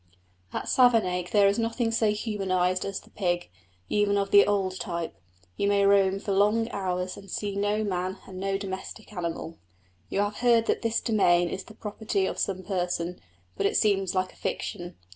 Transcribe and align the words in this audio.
At 0.51 0.67
Savernake 0.67 1.29
there 1.29 1.47
is 1.47 1.59
nothing 1.59 1.91
so 1.91 2.11
humanised 2.11 2.85
as 2.85 2.99
the 2.99 3.11
pig, 3.11 3.51
even 3.87 4.17
of 4.17 4.31
the 4.31 4.47
old 4.47 4.79
type; 4.79 5.13
you 5.57 5.67
may 5.67 5.85
roam 5.85 6.19
for 6.19 6.31
long 6.31 6.67
hours 6.71 7.17
and 7.17 7.29
see 7.29 7.55
no 7.55 7.83
man 7.83 8.17
and 8.25 8.39
no 8.39 8.57
domestic 8.57 9.13
animal. 9.13 9.59
You 10.09 10.21
have 10.21 10.37
heard 10.37 10.65
that 10.65 10.81
this 10.81 11.01
domain 11.01 11.49
is 11.49 11.65
the 11.65 11.75
property 11.75 12.25
of 12.25 12.39
some 12.39 12.63
person, 12.63 13.21
but 13.55 13.67
it 13.67 13.77
seems 13.77 14.15
like 14.15 14.33
a 14.33 14.37
fiction. 14.37 14.95